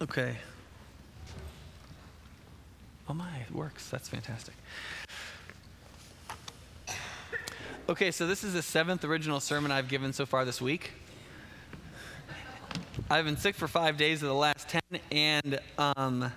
[0.00, 0.36] Okay.
[3.08, 3.90] Oh my, it works.
[3.90, 4.54] That's fantastic.
[7.88, 10.92] Okay, so this is the seventh original sermon I've given so far this week.
[13.10, 16.30] I've been sick for five days of the last ten, and um,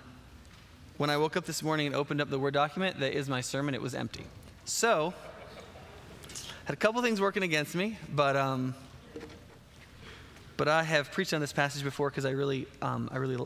[0.96, 3.42] when I woke up this morning and opened up the Word document that is my
[3.42, 4.24] sermon, it was empty.
[4.64, 5.14] So,
[6.64, 8.74] had a couple things working against me, but um,
[10.56, 13.36] but I have preached on this passage before because I really, um, I really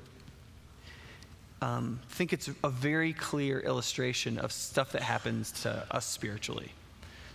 [1.63, 6.71] um, think it's a very clear illustration of stuff that happens to us spiritually.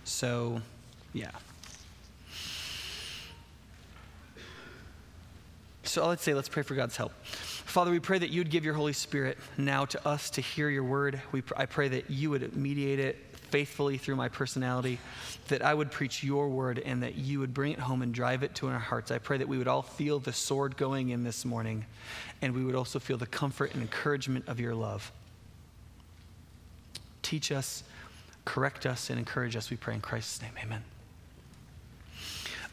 [0.04, 0.60] So,
[1.12, 1.30] yeah.
[5.82, 7.12] So let's say, let's pray for God's help.
[7.24, 10.84] Father, we pray that you'd give your Holy Spirit now to us to hear your
[10.84, 11.20] word.
[11.32, 13.18] We, I pray that you would mediate it
[13.52, 14.98] faithfully through my personality,
[15.48, 18.42] that I would preach your word and that you would bring it home and drive
[18.42, 19.10] it to our hearts.
[19.10, 21.84] I pray that we would all feel the sword going in this morning
[22.40, 25.12] and we would also feel the comfort and encouragement of your love.
[27.20, 27.84] Teach us,
[28.46, 30.52] correct us, and encourage us, we pray in Christ's name.
[30.60, 30.82] Amen.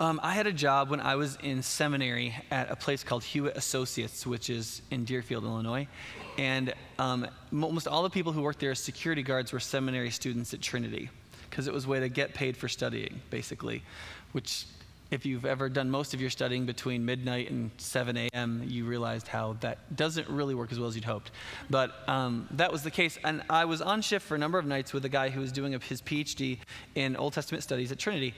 [0.01, 3.57] Um, I had a job when I was in seminary at a place called Hewitt
[3.57, 5.89] Associates, which is in Deerfield, Illinois.
[6.37, 10.53] And um, almost all the people who worked there as security guards were seminary students
[10.53, 11.09] at Trinity
[11.49, 13.83] because it was a way to get paid for studying, basically,
[14.31, 14.67] which
[15.11, 19.27] if you've ever done most of your studying between midnight and 7 a.m., you realized
[19.27, 21.31] how that doesn't really work as well as you'd hoped.
[21.69, 23.17] But um, that was the case.
[23.23, 25.51] And I was on shift for a number of nights with a guy who was
[25.51, 26.59] doing his PhD
[26.95, 28.35] in Old Testament studies at Trinity.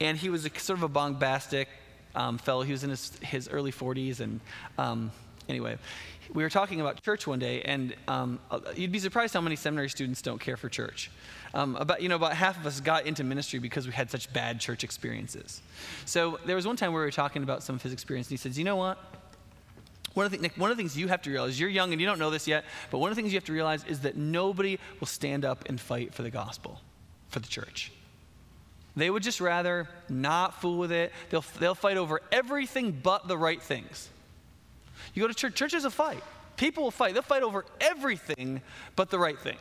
[0.00, 1.68] And he was a, sort of a bombastic
[2.14, 2.62] um, fellow.
[2.62, 4.20] He was in his, his early 40s.
[4.20, 4.40] And
[4.78, 5.10] um,
[5.48, 5.76] anyway,
[6.32, 9.56] we were talking about church one day, and um, uh, you'd be surprised how many
[9.56, 11.10] seminary students don't care for church.
[11.52, 14.32] Um, about, you know, about half of us got into ministry because we had such
[14.32, 15.62] bad church experiences.
[16.04, 18.32] So there was one time where we were talking about some of his experience, and
[18.32, 18.98] he says, You know what?
[20.14, 22.00] One of, the, Nick, one of the things you have to realize, you're young and
[22.00, 24.00] you don't know this yet, but one of the things you have to realize is
[24.00, 26.80] that nobody will stand up and fight for the gospel,
[27.28, 27.90] for the church.
[28.96, 31.12] They would just rather not fool with it.
[31.30, 34.08] They'll, they'll fight over everything but the right things.
[35.14, 36.22] You go to church, church is a fight.
[36.56, 37.14] People will fight.
[37.14, 38.60] They'll fight over everything
[38.96, 39.56] but the right thing.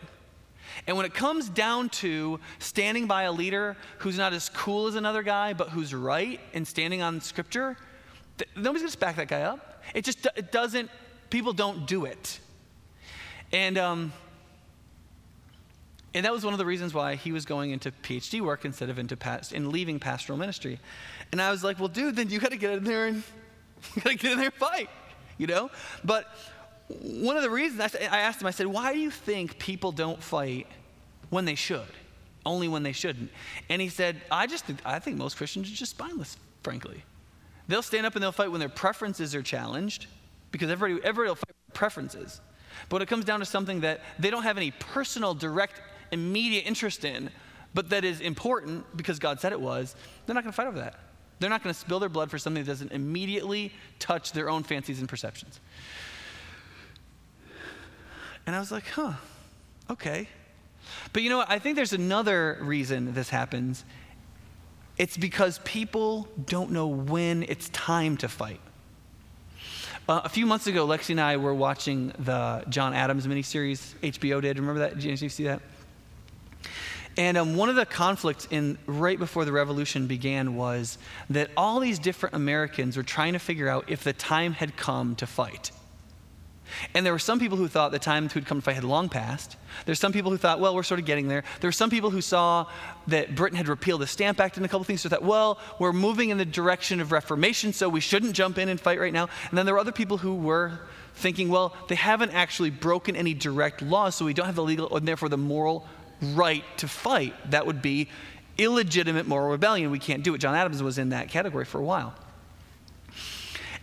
[0.88, 4.96] And when it comes down to standing by a leader who's not as cool as
[4.96, 7.78] another guy, but who's right and standing on scripture,
[8.38, 9.84] th- nobody's going to back that guy up.
[9.94, 10.90] It just it doesn't,
[11.30, 12.40] people don't do it.
[13.52, 14.14] And, um,
[16.16, 18.90] and that was one of the reasons why he was going into PhD work instead
[18.90, 20.80] of into past, and leaving pastoral ministry.
[21.32, 23.24] And I was like, well, dude, then you got to get in there and
[23.96, 24.90] you got to get in there and fight
[25.38, 25.70] you know?
[26.04, 26.28] But
[26.88, 30.22] one of the reasons I asked him, I said, why do you think people don't
[30.22, 30.68] fight
[31.30, 31.82] when they should?
[32.46, 33.32] Only when they shouldn't.
[33.70, 37.04] And he said, I just think, I think most Christians are just spineless, frankly.
[37.68, 40.08] They'll stand up and they'll fight when their preferences are challenged
[40.52, 42.42] because everybody, everybody will fight preferences.
[42.90, 46.68] But when it comes down to something that they don't have any personal, direct, immediate
[46.68, 47.30] interest in,
[47.74, 49.96] but that is important because God said it was,
[50.26, 51.00] they're not going to fight over that.
[51.40, 54.64] They're not going to spill their blood for something that doesn't immediately touch their own
[54.64, 55.60] fancies and perceptions.
[58.46, 59.14] And I was like, huh,
[59.90, 60.28] okay.
[61.12, 61.50] But you know what?
[61.50, 63.86] I think there's another reason this happens.
[64.98, 68.60] It's because people don't know when it's time to fight.
[70.08, 74.42] Uh, a few months ago, Lexi and I were watching the John Adams miniseries HBO
[74.42, 74.60] did.
[74.60, 75.00] Remember that?
[75.00, 75.62] Did you see that?
[77.16, 80.98] And um, one of the conflicts in right before the revolution began was
[81.30, 85.16] that all these different Americans were trying to figure out if the time had come
[85.18, 85.72] to fight.
[86.96, 89.10] And there were some people who thought the time to come to fight had long
[89.10, 89.58] passed.
[89.86, 91.44] There's some people who thought, well, we're sort of getting there.
[91.60, 92.66] There were some people who saw
[93.08, 95.94] that Britain had repealed the Stamp Act and a couple things, so thought, well, we're
[95.94, 99.30] moving in the direction of Reformation, so we shouldn't jump in and fight right now.
[99.50, 100.80] And then there were other people who were
[101.16, 104.96] thinking, well, they haven't actually broken any direct laws, so we don't have the legal
[104.96, 105.88] and therefore the moral
[106.36, 107.34] right to fight.
[107.52, 108.10] That would be
[108.58, 109.92] illegitimate moral rebellion.
[109.92, 110.38] We can't do it.
[110.40, 112.14] John Adams was in that category for a while.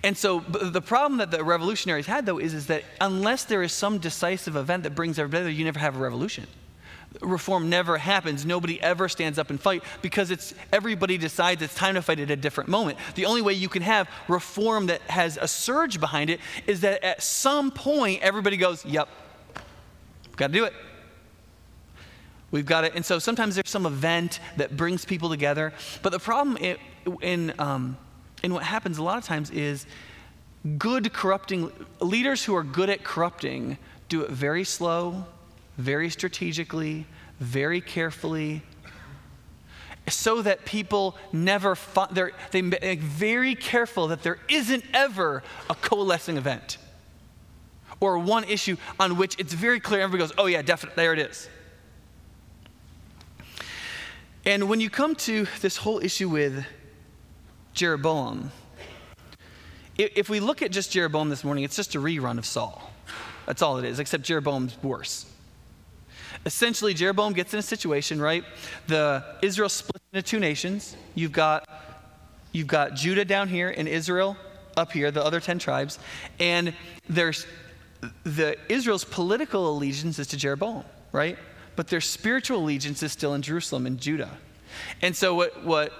[0.03, 3.73] And so the problem that the revolutionaries had, though, is, is that unless there is
[3.73, 6.47] some decisive event that brings everybody together, you never have a revolution.
[7.20, 8.47] Reform never happens.
[8.47, 12.31] Nobody ever stands up and fight because it's everybody decides it's time to fight at
[12.31, 12.99] a different moment.
[13.17, 17.03] The only way you can have reform that has a surge behind it is that
[17.03, 19.09] at some point everybody goes, "Yep,
[20.37, 20.73] got to do it."
[22.50, 22.94] We've got it.
[22.94, 25.73] And so sometimes there's some event that brings people together.
[26.02, 26.76] But the problem in,
[27.23, 27.97] in, um,
[28.43, 29.87] in what happens a lot of times is
[30.79, 31.70] good corrupting,
[32.00, 35.25] leaders who are good at corrupting do it very slow,
[35.79, 37.06] very strategically,
[37.38, 38.62] very carefully,
[40.08, 45.75] so that people never find, they're they make very careful that there isn't ever a
[45.76, 46.79] coalescing event.
[48.00, 51.19] or one issue on which it's very clear, everybody goes, oh, yeah, definitely, there it
[51.19, 51.49] is.
[54.46, 56.64] And when you come to this whole issue with
[57.75, 58.50] Jeroboam,
[59.98, 62.90] if we look at just Jeroboam this morning, it's just a rerun of Saul.
[63.46, 65.26] That's all it is, except Jeroboam's worse.
[66.46, 68.44] Essentially, Jeroboam gets in a situation, right?
[68.87, 70.96] The Israel splits into two nations.
[71.14, 71.69] You've got
[72.52, 74.37] you've got Judah down here and Israel
[74.76, 75.98] up here, the other 10 tribes,
[76.38, 76.72] and
[77.08, 77.46] there's
[78.25, 81.37] the Israel's political allegiance is to Jeroboam, right?
[81.81, 84.37] But their spiritual allegiance is still in Jerusalem and Judah.
[85.00, 85.94] And so what what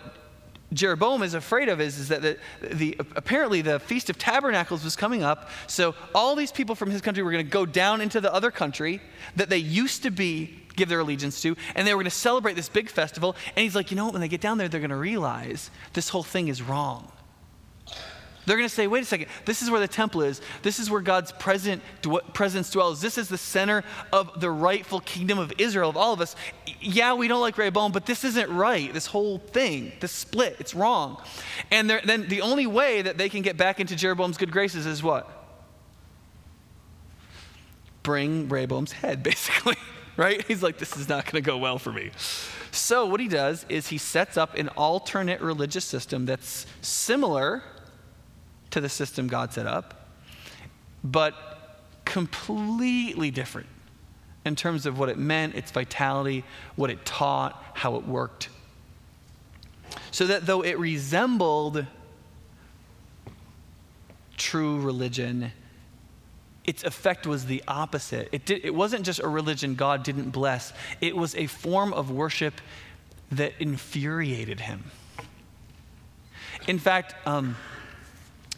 [0.75, 4.95] Jeroboam is afraid of is, is that the, the, apparently the Feast of Tabernacles was
[4.95, 5.49] coming up.
[5.69, 8.51] So all these people from his country were going to go down into the other
[8.51, 9.01] country
[9.37, 12.57] that they used to be give their allegiance to, and they were going to celebrate
[12.57, 13.35] this big festival.
[13.57, 14.13] And he's like, you know what?
[14.13, 17.11] When they get down there, they're going to realize this whole thing is wrong.
[18.51, 20.41] They're going to say, wait a second, this is where the temple is.
[20.63, 23.01] This is where God's present, dw- presence dwells.
[23.01, 26.35] This is the center of the rightful kingdom of Israel, of all of us.
[26.81, 28.93] Yeah, we don't like Rehoboam, but this isn't right.
[28.93, 31.23] This whole thing, this split, it's wrong.
[31.71, 35.01] And then the only way that they can get back into Jeroboam's good graces is
[35.01, 35.31] what?
[38.03, 39.77] Bring Rehoboam's head, basically,
[40.17, 40.45] right?
[40.49, 42.11] He's like, this is not going to go well for me.
[42.73, 47.63] So, what he does is he sets up an alternate religious system that's similar
[48.71, 50.09] to the system God set up,
[51.03, 51.35] but
[52.05, 53.69] completely different
[54.45, 56.45] in terms of what it meant, its vitality,
[56.77, 58.49] what it taught, how it worked.
[60.11, 61.87] So that though it resembled
[64.37, 65.53] true religion,
[66.65, 68.29] its effect was the opposite.
[68.33, 72.11] It, did, it wasn't just a religion God didn't bless, it was a form of
[72.11, 72.55] worship
[73.33, 74.85] that infuriated him.
[76.67, 77.57] In fact, um,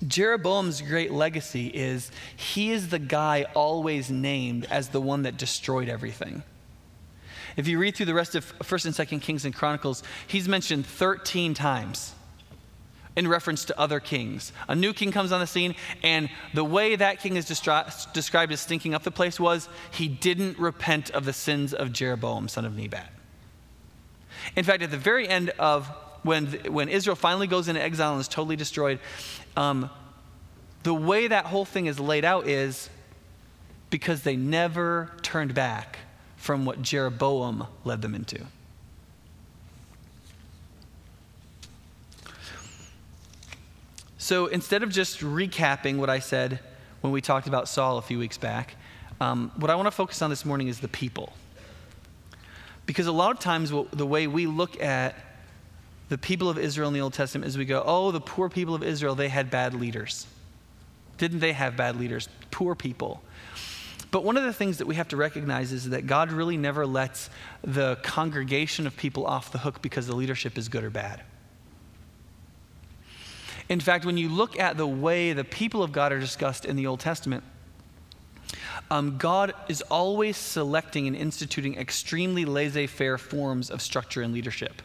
[0.06, 5.88] Jeroboam's great legacy is he is the guy always named as the one that destroyed
[5.88, 6.42] everything.
[7.56, 10.86] If you read through the rest of 1st and 2nd Kings and Chronicles, he's mentioned
[10.86, 12.14] 13 times
[13.14, 14.52] in reference to other kings.
[14.68, 18.60] A new king comes on the scene, and the way that king is described as
[18.60, 22.74] stinking up the place was he didn't repent of the sins of Jeroboam, son of
[22.74, 23.12] Nebat.
[24.56, 25.88] In fact, at the very end of
[26.22, 28.98] when, when Israel finally goes into exile and is totally destroyed,
[29.56, 29.90] um,
[30.82, 32.88] the way that whole thing is laid out is
[33.90, 35.98] because they never turned back
[36.36, 38.44] from what Jeroboam led them into.
[44.18, 46.60] So instead of just recapping what I said
[47.00, 48.76] when we talked about Saul a few weeks back,
[49.20, 51.32] um, what I want to focus on this morning is the people.
[52.86, 55.14] Because a lot of times, the way we look at
[56.12, 58.74] the people of Israel in the Old Testament is we go, oh, the poor people
[58.74, 60.26] of Israel, they had bad leaders.
[61.16, 62.28] Didn't they have bad leaders?
[62.50, 63.22] Poor people.
[64.10, 66.86] But one of the things that we have to recognize is that God really never
[66.86, 67.30] lets
[67.62, 71.22] the congregation of people off the hook because the leadership is good or bad.
[73.70, 76.76] In fact, when you look at the way the people of God are discussed in
[76.76, 77.42] the Old Testament,
[78.90, 84.82] um, God is always selecting and instituting extremely laissez faire forms of structure and leadership.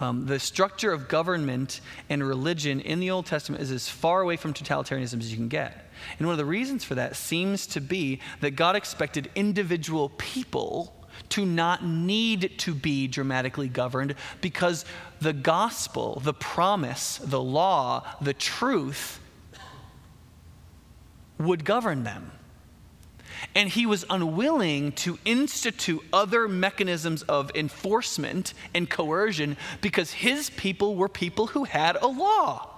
[0.00, 4.36] Um, the structure of government and religion in the Old Testament is as far away
[4.36, 5.90] from totalitarianism as you can get.
[6.18, 10.96] And one of the reasons for that seems to be that God expected individual people
[11.28, 14.84] to not need to be dramatically governed because
[15.20, 19.20] the gospel, the promise, the law, the truth
[21.38, 22.32] would govern them.
[23.54, 30.96] And he was unwilling to institute other mechanisms of enforcement and coercion because his people
[30.96, 32.71] were people who had a law.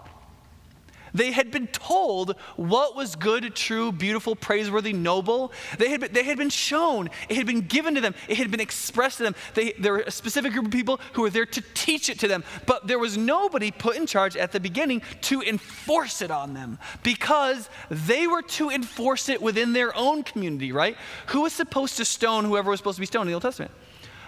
[1.15, 5.53] They had been told what was good, true, beautiful, praiseworthy, noble.
[5.79, 8.51] They had been, they had been shown, it had been given to them, it had
[8.51, 9.37] been expressed to them.
[9.55, 12.29] They, there were a specific group of people who were there to teach it to
[12.29, 16.53] them, but there was nobody put in charge at the beginning to enforce it on
[16.53, 20.97] them because they were to enforce it within their own community, right?
[21.29, 23.71] Who was supposed to stone whoever was supposed to be stoned in the Old Testament?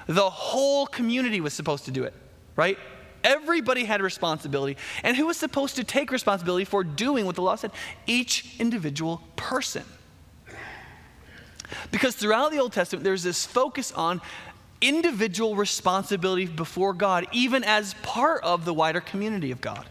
[0.06, 2.14] The whole community was supposed to do it,
[2.54, 2.78] right?
[3.26, 4.76] Everybody had responsibility.
[5.02, 7.72] And who was supposed to take responsibility for doing what the law said?
[8.06, 9.82] Each individual person.
[11.90, 14.20] Because throughout the Old Testament, there's this focus on
[14.80, 19.86] individual responsibility before God, even as part of the wider community of God.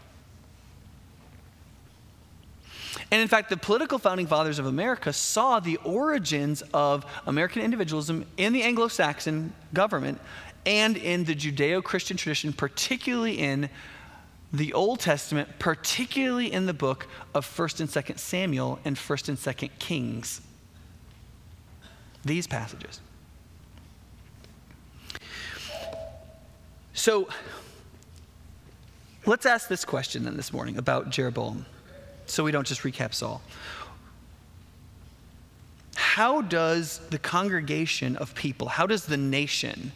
[3.10, 8.24] And in fact, the political founding fathers of America saw the origins of American individualism
[8.38, 10.20] in the Anglo Saxon government
[10.66, 13.70] and in the Judeo Christian tradition, particularly in
[14.52, 19.38] the Old Testament, particularly in the book of 1st and 2nd Samuel and 1st and
[19.38, 20.40] 2nd Kings.
[22.24, 23.00] These passages.
[26.94, 27.28] So
[29.24, 31.66] let's ask this question then this morning about Jeroboam,
[32.26, 33.42] so we don't just recap Saul.
[35.94, 39.92] How does the congregation of people, how does the nation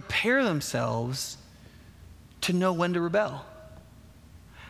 [0.00, 1.36] prepare themselves
[2.40, 3.46] to know when to rebel?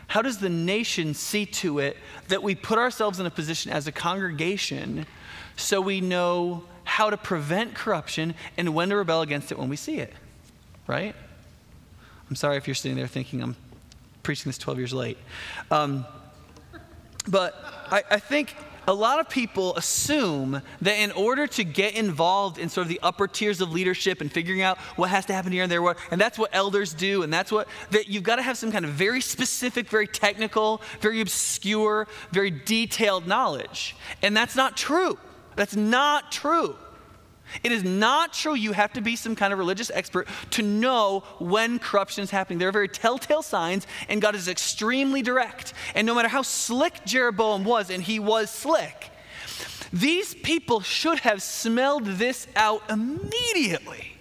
[0.05, 3.87] How does the nation see to it that we put ourselves in a position as
[3.87, 5.07] a congregation
[5.57, 9.75] so we know how to prevent corruption and when to rebel against it when we
[9.75, 10.13] see it?
[10.85, 11.15] Right?
[12.29, 13.55] I'm sorry if you're sitting there thinking I'm
[14.21, 15.17] preaching this 12 years late.
[15.71, 16.05] Um,
[17.27, 17.55] but
[17.91, 18.55] I, I think
[18.87, 22.99] a lot of people assume that in order to get involved in sort of the
[23.01, 26.21] upper tiers of leadership and figuring out what has to happen here and there, and
[26.21, 28.91] that's what elders do, and that's what, that you've got to have some kind of
[28.91, 33.95] very specific, very technical, very obscure, very detailed knowledge.
[34.21, 35.17] And that's not true.
[35.55, 36.75] That's not true.
[37.63, 41.23] It is not true you have to be some kind of religious expert to know
[41.39, 42.59] when corruption is happening.
[42.59, 45.73] There are very telltale signs, and God is extremely direct.
[45.93, 49.11] And no matter how slick Jeroboam was, and he was slick,
[49.93, 54.17] these people should have smelled this out immediately.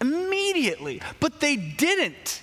[0.00, 1.02] Immediately.
[1.20, 2.42] But they didn't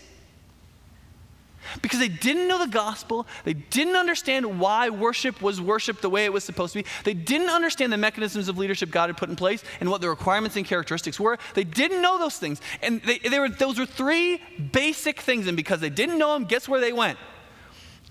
[1.81, 3.27] because they didn't know the gospel.
[3.43, 6.89] They didn't understand why worship was worship the way it was supposed to be.
[7.03, 10.09] They didn't understand the mechanisms of leadership God had put in place and what the
[10.09, 11.37] requirements and characteristics were.
[11.53, 12.61] They didn't know those things.
[12.81, 14.41] And they, they were, those were three
[14.71, 15.47] basic things.
[15.47, 17.17] And because they didn't know them, guess where they went?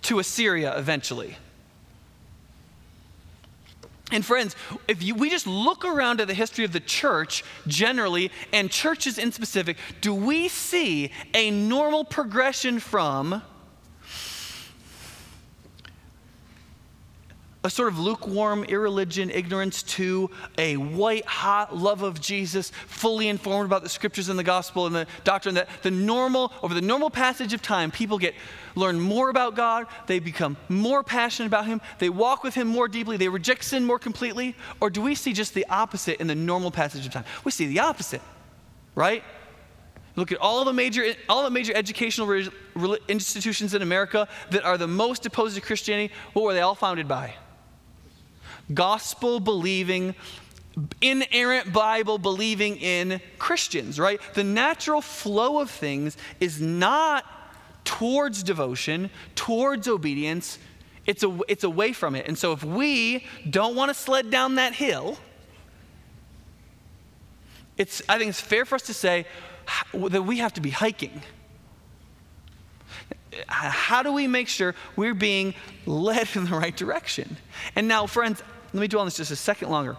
[0.02, 1.36] To Assyria eventually.
[4.12, 4.54] And friends,
[4.86, 9.18] if you, we just look around at the history of the church generally and churches
[9.18, 13.42] in specific, do we see a normal progression from
[17.66, 23.66] a sort of lukewarm irreligion, ignorance to a white hot love of Jesus, fully informed
[23.66, 27.10] about the scriptures and the gospel and the doctrine that the normal, over the normal
[27.10, 28.34] passage of time, people get
[28.76, 32.86] learn more about God, they become more passionate about Him, they walk with Him more
[32.86, 34.54] deeply, they reject sin more completely?
[34.80, 37.24] Or do we see just the opposite in the normal passage of time?
[37.42, 38.22] We see the opposite,
[38.94, 39.24] right?
[40.14, 44.64] Look at all the major, all the major educational re, re, institutions in America that
[44.64, 46.14] are the most opposed to Christianity.
[46.32, 47.34] What were they all founded by?
[48.72, 50.14] Gospel believing,
[51.00, 54.20] inerrant Bible believing in Christians, right?
[54.34, 57.24] The natural flow of things is not
[57.84, 60.58] towards devotion, towards obedience.
[61.06, 62.26] It's, a, it's away from it.
[62.26, 65.16] And so if we don't want to sled down that hill,
[67.78, 69.26] it's, I think it's fair for us to say
[69.94, 71.22] that we have to be hiking.
[73.48, 75.54] How do we make sure we're being
[75.84, 77.36] led in the right direction?
[77.74, 78.42] And now, friends,
[78.76, 79.96] let me dwell on this just a second longer.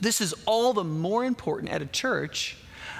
[0.00, 2.56] This is all the more important at a church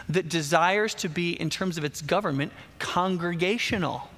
[0.08, 4.10] that desires to be, in terms of its government, congregational.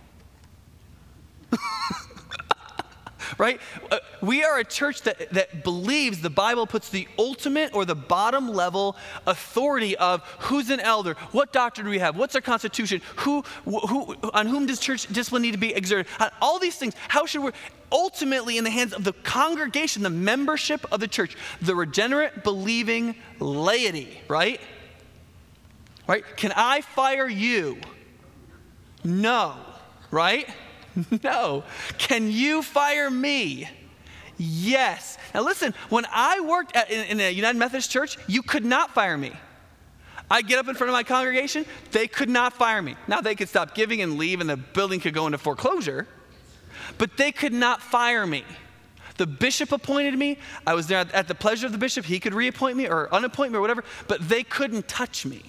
[3.38, 3.60] right?
[3.90, 7.94] Uh, we are a church that, that believes the Bible puts the ultimate or the
[7.94, 8.96] bottom level
[9.26, 14.16] authority of who's an elder, what doctrine do we have, what's our constitution, who, who,
[14.32, 16.06] on whom does church discipline need to be exerted,
[16.40, 16.94] all these things.
[17.08, 17.50] How should we,
[17.92, 23.14] ultimately in the hands of the congregation, the membership of the church, the regenerate, believing
[23.38, 24.61] laity, right?
[26.06, 26.25] Right?
[26.37, 27.78] Can I fire you?
[29.04, 29.56] No,
[30.11, 30.49] right?
[31.23, 31.62] No.
[31.99, 33.68] Can you fire me?
[34.37, 35.18] Yes.
[35.32, 38.92] Now listen, when I worked at, in, in a United Methodist church, you could not
[38.92, 39.32] fire me.
[40.30, 42.97] I get up in front of my congregation, they could not fire me.
[43.09, 46.06] Now they could stop giving and leave, and the building could go into foreclosure,
[46.99, 48.44] but they could not fire me.
[49.16, 50.38] The bishop appointed me.
[50.66, 52.06] I was there at the pleasure of the bishop.
[52.06, 55.42] He could reappoint me or unappoint me or whatever, but they couldn't touch me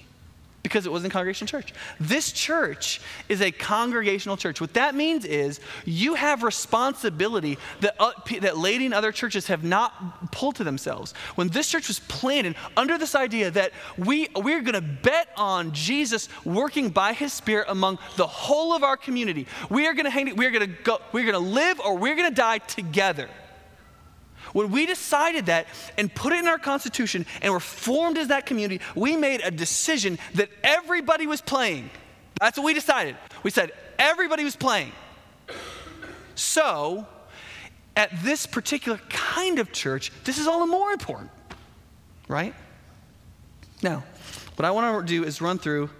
[0.62, 1.72] because it wasn't congregational church.
[1.98, 4.60] This church is a congregational church.
[4.60, 9.64] What that means is you have responsibility that, uh, that laity and other churches have
[9.64, 11.14] not pulled to themselves.
[11.34, 15.72] When this church was planted under this idea that we, we're going to bet on
[15.72, 20.10] Jesus working by his spirit among the whole of our community, we are going to
[20.10, 23.28] hang, we're going to go, we're going to live or we're going to die together.
[24.52, 25.66] When we decided that
[25.96, 29.50] and put it in our Constitution and were formed as that community, we made a
[29.50, 31.90] decision that everybody was playing.
[32.40, 33.16] That's what we decided.
[33.42, 34.92] We said everybody was playing.
[36.34, 37.06] So,
[37.94, 41.30] at this particular kind of church, this is all the more important,
[42.28, 42.54] right?
[43.82, 44.04] Now,
[44.56, 45.90] what I want to do is run through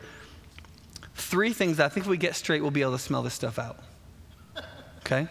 [1.14, 3.58] three things I think if we get straight, we'll be able to smell this stuff
[3.58, 3.78] out.
[4.98, 5.28] Okay?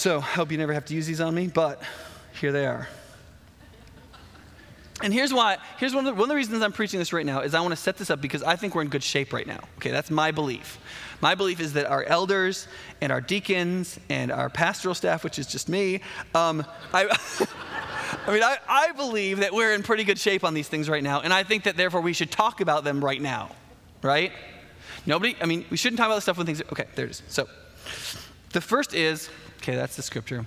[0.00, 1.82] So, I hope you never have to use these on me, but
[2.40, 2.88] here they are.
[5.02, 7.26] And here's why, here's one of, the, one of the reasons I'm preaching this right
[7.26, 9.30] now is I want to set this up because I think we're in good shape
[9.30, 9.60] right now.
[9.76, 10.78] Okay, that's my belief.
[11.20, 12.66] My belief is that our elders
[13.02, 16.00] and our deacons and our pastoral staff, which is just me,
[16.34, 16.64] um,
[16.94, 17.02] I,
[18.26, 21.02] I mean, I, I believe that we're in pretty good shape on these things right
[21.02, 23.50] now, and I think that therefore we should talk about them right now,
[24.00, 24.32] right?
[25.04, 27.22] Nobody, I mean, we shouldn't talk about the stuff when things, okay, there it is.
[27.28, 27.46] So,
[28.52, 30.46] the first is, okay, that's the scripture.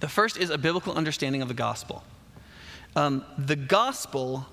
[0.00, 2.02] The first is a biblical understanding of the gospel.
[2.96, 4.46] Um, the gospel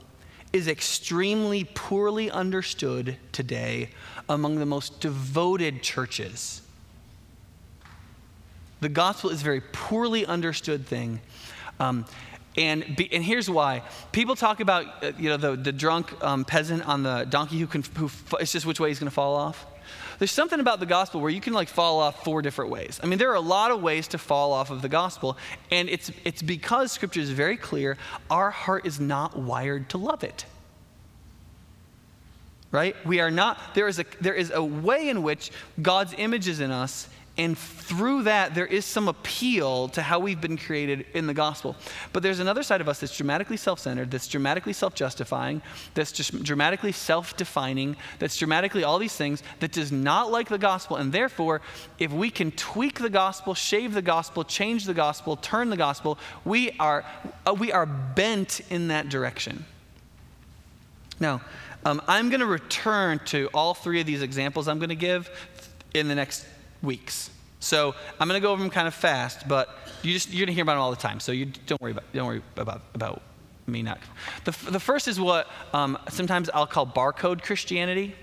[0.53, 3.89] is extremely poorly understood today
[4.29, 6.61] among the most devoted churches.
[8.79, 11.19] The gospel is a very poorly understood thing.
[11.79, 12.05] Um,
[12.55, 13.83] and, be, and here's why.
[14.11, 17.67] People talk about, uh, you know, the, the drunk um, peasant on the donkey who
[17.67, 19.65] can, who, it's just which way he's going to fall off.
[20.19, 22.99] There's something about the gospel where you can like fall off four different ways.
[23.03, 25.37] I mean, there are a lot of ways to fall off of the gospel,
[25.71, 27.97] and it's, it's because scripture is very clear
[28.29, 30.45] our heart is not wired to love it.
[32.71, 32.95] Right?
[33.05, 36.59] We are not, there is a, there is a way in which God's image is
[36.59, 37.07] in us
[37.37, 41.75] and through that, there is some appeal to how we've been created in the gospel.
[42.11, 45.61] But there's another side of us that's dramatically self centered, that's dramatically self justifying,
[45.93, 50.57] that's just dramatically self defining, that's dramatically all these things that does not like the
[50.57, 50.97] gospel.
[50.97, 51.61] And therefore,
[51.99, 56.17] if we can tweak the gospel, shave the gospel, change the gospel, turn the gospel,
[56.43, 57.05] we are,
[57.45, 59.63] uh, we are bent in that direction.
[61.19, 61.41] Now,
[61.85, 65.29] um, I'm going to return to all three of these examples I'm going to give
[65.93, 66.45] in the next
[66.81, 67.29] weeks.
[67.59, 69.69] So I'm going to go over them kind of fast, but
[70.03, 71.19] you just, you're going to hear about them all the time.
[71.19, 73.21] So you don't worry about, don't worry about, about
[73.65, 73.99] me not.
[74.45, 78.15] The, the first is what um, sometimes I'll call barcode Christianity.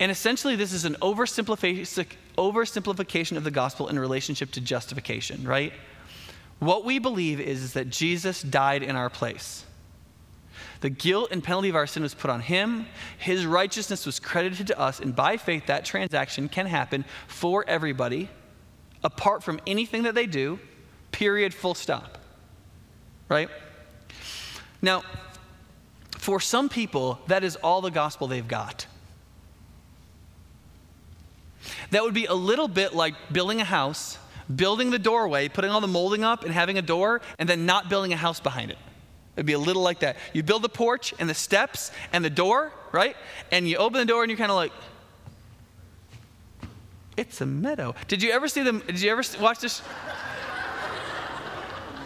[0.00, 5.72] And essentially, this is an oversimplification, oversimplification of the gospel in relationship to justification, right?
[6.58, 9.64] What we believe is, is that Jesus died in our place.
[10.84, 12.84] The guilt and penalty of our sin was put on him.
[13.16, 15.00] His righteousness was credited to us.
[15.00, 18.28] And by faith, that transaction can happen for everybody,
[19.02, 20.58] apart from anything that they do,
[21.10, 22.18] period, full stop.
[23.30, 23.48] Right?
[24.82, 25.04] Now,
[26.18, 28.86] for some people, that is all the gospel they've got.
[31.92, 34.18] That would be a little bit like building a house,
[34.54, 37.88] building the doorway, putting all the molding up, and having a door, and then not
[37.88, 38.76] building a house behind it.
[39.36, 40.16] It'd be a little like that.
[40.32, 43.16] You build the porch and the steps and the door, right?
[43.50, 44.72] And you open the door and you're kind of like,
[47.16, 47.94] it's a meadow.
[48.08, 48.82] Did you ever see them?
[48.86, 49.82] Did you ever watch this?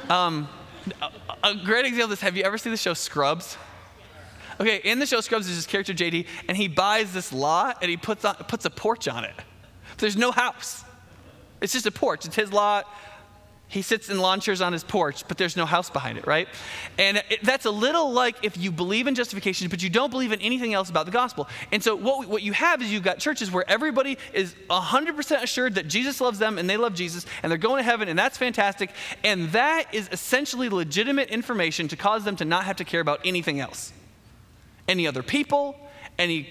[0.09, 0.49] Um,
[1.45, 2.23] a great example of this.
[2.23, 3.59] Have you ever seen the show Scrubs?
[4.61, 7.91] Okay, in the show Scrubs, there's this character JD, and he buys this lot and
[7.91, 9.35] he puts on, puts a porch on it.
[9.37, 10.85] But There's no house.
[11.61, 12.25] It's just a porch.
[12.25, 12.87] It's his lot.
[13.71, 16.49] He sits in lawn chairs on his porch, but there's no house behind it, right?
[16.99, 20.33] And it, that's a little like if you believe in justification, but you don't believe
[20.33, 21.49] in anything else about the gospel.
[21.71, 25.75] And so what, what you have is you've got churches where everybody is 100% assured
[25.75, 28.39] that Jesus loves them and they love Jesus and they're going to heaven, and that's
[28.39, 28.91] fantastic.
[29.23, 33.21] And that is essentially legitimate information to cause them to not have to care about
[33.23, 33.93] anything else.
[34.89, 35.79] Any other people,
[36.19, 36.49] any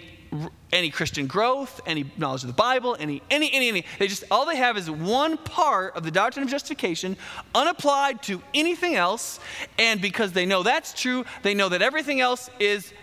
[0.72, 3.86] any Christian growth, any knowledge of the Bible, any, any, any, any.
[4.00, 7.18] They just, all they have is one part of the doctrine of justification
[7.56, 9.40] unapplied to anything else.
[9.80, 12.94] And because they know that's true, they know that everything else is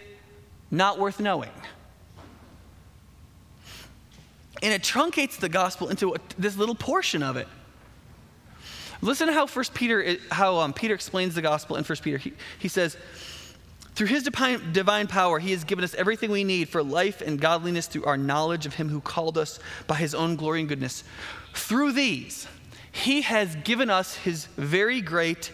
[0.71, 1.51] not worth knowing.
[4.63, 7.49] And it truncates the gospel into this little portion of it.
[9.03, 12.17] Listen to how First Peter, how um, Peter explains the gospel in First Peter.
[12.17, 12.97] He, he says,
[13.95, 17.87] through his divine power, he has given us everything we need for life and godliness
[17.87, 21.05] through our knowledge of him who called us by his own glory and goodness.
[21.55, 22.49] Through these,
[22.91, 25.53] he has given us his very great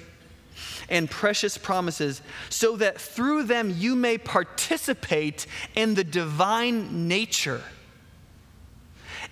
[0.89, 7.63] and precious promises, so that through them you may participate in the divine nature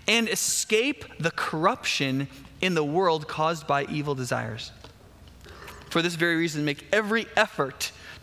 [0.06, 2.28] and escape the corruption
[2.60, 4.70] in the world caused by evil desires.
[5.90, 7.92] For this very reason, make every effort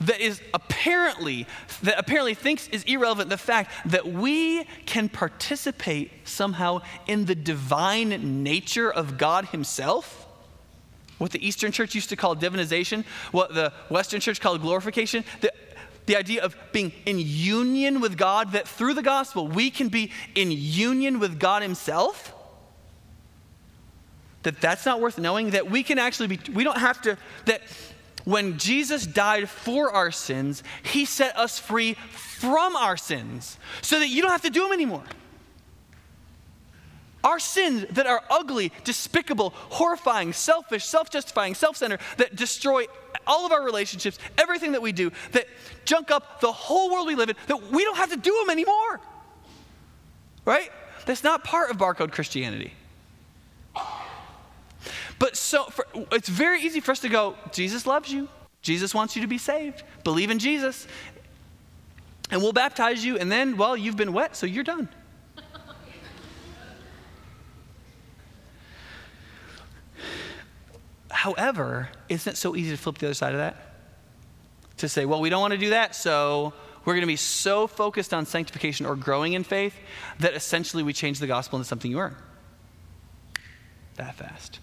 [0.00, 1.46] that is apparently
[1.82, 8.42] that apparently thinks is irrelevant the fact that we can participate somehow in the divine
[8.42, 10.26] nature of God himself.
[11.18, 15.52] What the eastern church used to call divinization what the western church called glorification the,
[16.06, 20.10] the idea of being in union with God, that through the gospel we can be
[20.34, 22.34] in union with God Himself,
[24.42, 27.62] that that's not worth knowing, that we can actually be, we don't have to, that
[28.24, 34.08] when Jesus died for our sins, He set us free from our sins so that
[34.08, 35.04] you don't have to do them anymore.
[37.22, 42.86] Our sins that are ugly, despicable, horrifying, selfish, self justifying, self centered, that destroy
[43.26, 45.46] all of our relationships, everything that we do, that
[45.84, 48.50] junk up the whole world we live in, that we don't have to do them
[48.50, 49.00] anymore.
[50.44, 50.70] Right?
[51.06, 52.74] That's not part of barcode Christianity.
[55.54, 58.28] So for, it's very easy for us to go, Jesus loves you.
[58.60, 59.84] Jesus wants you to be saved.
[60.02, 60.88] Believe in Jesus.
[62.28, 64.88] And we'll baptize you, and then, well, you've been wet, so you're done.
[71.08, 73.54] However, isn't it so easy to flip the other side of that?
[74.78, 76.52] To say, well, we don't want to do that, so
[76.84, 79.76] we're going to be so focused on sanctification or growing in faith
[80.18, 82.16] that essentially we change the gospel into something you earn.
[83.94, 84.58] That fast.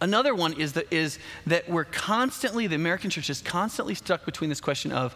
[0.00, 4.48] Another one is that, is that we're constantly, the American church is constantly stuck between
[4.48, 5.14] this question of,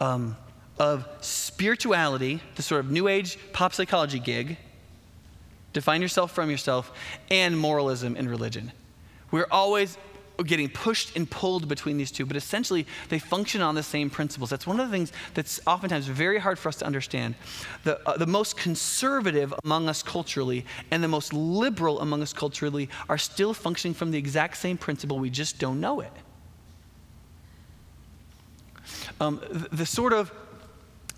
[0.00, 0.36] um,
[0.78, 4.58] of spirituality, the sort of new age pop psychology gig,
[5.72, 6.92] define yourself from yourself,
[7.30, 8.72] and moralism in religion.
[9.30, 9.96] We're always
[10.44, 14.50] getting pushed and pulled between these two, but essentially they function on the same principles.
[14.50, 17.34] That's one of the things that's oftentimes very hard for us to understand.
[17.84, 22.88] The, uh, the most conservative among us culturally and the most liberal among us culturally
[23.08, 26.12] are still functioning from the exact same principle, we just don't know it.
[29.20, 30.32] Um, the, the sort of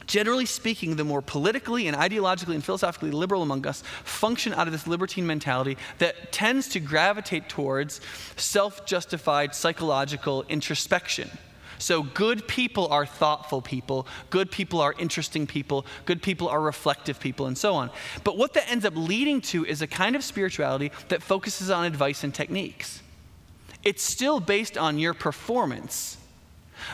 [0.09, 4.73] generally speaking, the more politically and ideologically and philosophically liberal among us function out of
[4.73, 8.01] this libertine mentality that tends to gravitate towards
[8.37, 11.31] self justified psychological introspection.
[11.79, 17.21] So, good people are thoughtful people, good people are interesting people, good people are reflective
[17.21, 17.91] people, and so on.
[18.25, 21.85] But what that ends up leading to is a kind of spirituality that focuses on
[21.85, 23.01] advice and techniques.
[23.85, 26.17] It's still based on your performance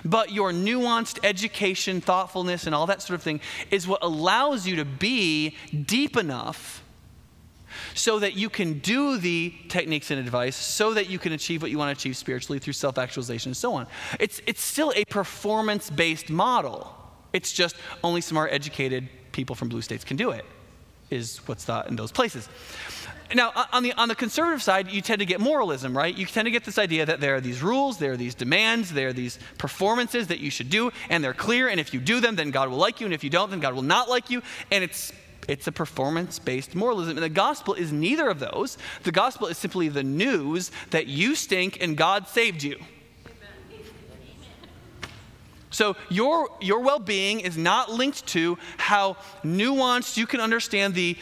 [0.04, 4.76] but your nuanced education, thoughtfulness, and all that sort of thing is what allows you
[4.76, 6.82] to be deep enough
[7.94, 11.70] so that you can do the techniques and advice, so that you can achieve what
[11.70, 13.86] you want to achieve spiritually through self actualization and so on.
[14.20, 16.94] It's, it's still a performance based model.
[17.32, 20.44] It's just only smart, educated people from blue states can do it,
[21.10, 22.48] is what's thought in those places
[23.32, 26.14] now, on the, on the conservative side, you tend to get moralism, right?
[26.14, 28.92] You tend to get this idea that there are these rules, there are these demands,
[28.92, 32.20] there are these performances that you should do, and they're clear, and if you do
[32.20, 34.30] them, then God will like you, and if you don't, then God will not like
[34.30, 34.42] you.
[34.70, 35.12] And it's,
[35.48, 37.16] it's a performance based moralism.
[37.16, 38.78] And the gospel is neither of those.
[39.04, 42.78] The gospel is simply the news that you stink and God saved you.
[45.70, 51.16] So your, your well being is not linked to how nuanced you can understand the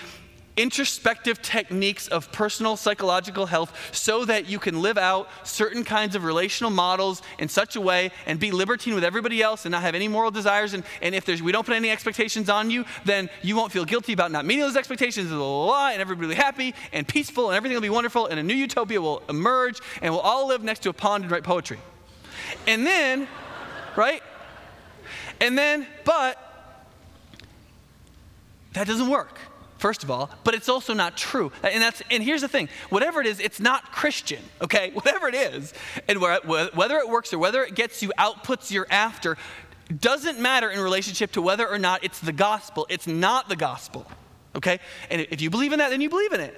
[0.56, 6.24] introspective techniques of personal psychological health so that you can live out certain kinds of
[6.24, 9.94] relational models in such a way and be libertine with everybody else and not have
[9.94, 10.74] any moral desires.
[10.74, 13.84] And, and if there's, we don't put any expectations on you, then you won't feel
[13.84, 17.08] guilty about not meeting those expectations, blah, blah, blah, and everybody will be happy and
[17.08, 20.46] peaceful and everything will be wonderful and a new utopia will emerge and we'll all
[20.48, 21.78] live next to a pond and write poetry.
[22.66, 23.26] And then,
[23.96, 24.22] right?
[25.40, 26.38] And then, but
[28.74, 29.38] that doesn't work
[29.82, 31.50] first of all, but it's also not true.
[31.64, 34.90] And, that's, and here's the thing whatever it is, it's not Christian, okay?
[34.94, 35.74] Whatever it is,
[36.08, 39.36] and whether it works or whether it gets you outputs you're after,
[40.00, 42.86] doesn't matter in relationship to whether or not it's the gospel.
[42.88, 44.06] It's not the gospel,
[44.54, 44.78] okay?
[45.10, 46.54] And if you believe in that, then you believe in it.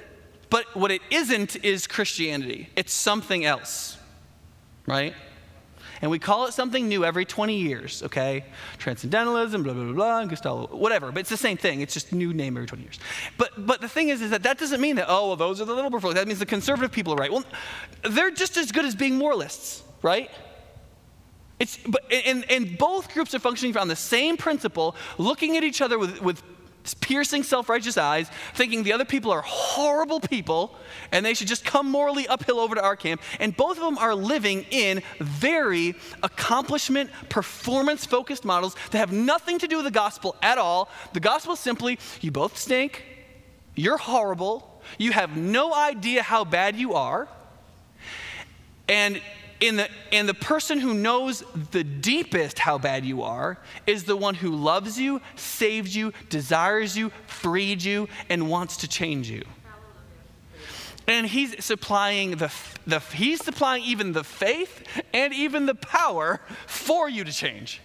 [0.50, 3.96] But what it isn't is Christianity, it's something else,
[4.86, 5.14] right?
[6.02, 8.44] And we call it something new every 20 years, okay?
[8.78, 11.12] Transcendentalism, blah, blah, blah, blah, Gestalt, whatever.
[11.12, 11.80] But it's the same thing.
[11.80, 12.98] It's just new name every 20 years.
[13.38, 15.64] But, but the thing is, is that that doesn't mean that, oh, well, those are
[15.64, 16.14] the liberal people.
[16.14, 17.32] That means the conservative people are right.
[17.32, 17.44] Well,
[18.02, 20.30] they're just as good as being moralists, right?
[21.60, 25.80] It's, but, and, and both groups are functioning on the same principle, looking at each
[25.80, 26.42] other with, with
[26.92, 30.76] piercing self righteous eyes, thinking the other people are horrible people
[31.12, 33.22] and they should just come morally uphill over to our camp.
[33.40, 39.58] And both of them are living in very accomplishment, performance focused models that have nothing
[39.60, 40.90] to do with the gospel at all.
[41.14, 43.04] The gospel is simply you both stink,
[43.74, 47.28] you're horrible, you have no idea how bad you are,
[48.88, 49.20] and
[49.64, 54.16] in the, and the person who knows the deepest how bad you are is the
[54.16, 59.42] one who loves you, saved you, desires you, freed you, and wants to change you.
[61.08, 62.52] And he's supplying the,
[62.86, 67.80] the he's supplying even the faith and even the power for you to change.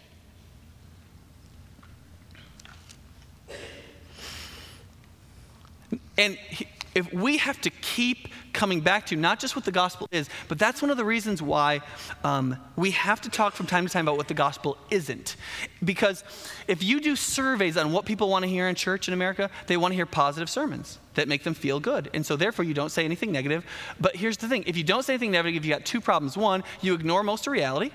[6.18, 10.08] And he, if we have to keep coming back to not just what the gospel
[10.12, 11.82] is, but that's one of the reasons why
[12.24, 15.36] um, we have to talk from time to time about what the gospel isn't.
[15.84, 16.24] Because
[16.68, 19.78] if you do surveys on what people want to hear in church in America, they
[19.78, 22.10] want to hear positive sermons that make them feel good.
[22.14, 23.66] And so therefore you don't say anything negative.
[24.00, 26.38] But here's the thing if you don't say anything negative, you got two problems.
[26.38, 27.92] One, you ignore most of reality.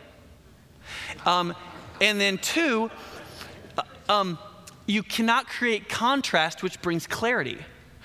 [1.27, 1.55] Um,
[2.01, 2.91] and then two,
[3.79, 4.39] uh, um,
[4.87, 7.59] you cannot create contrast, which brings clarity.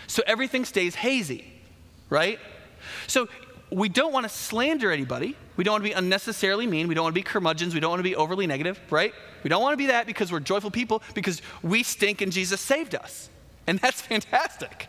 [0.10, 1.46] So everything stays hazy,
[2.10, 2.40] right?
[3.06, 3.30] So
[3.72, 5.38] we don't want to slander anybody.
[5.56, 6.88] We don't want to be unnecessarily mean.
[6.88, 7.76] We don't want to be curmudgeons.
[7.76, 9.14] We don't want to be overly negative, right?
[9.44, 12.60] We don't want to be that because we're joyful people because we stink and Jesus
[12.60, 13.30] saved us.
[13.68, 14.88] And that's fantastic.